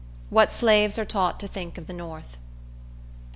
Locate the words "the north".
1.85-2.37